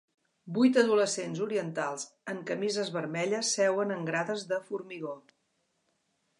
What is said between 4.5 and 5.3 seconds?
de formigó.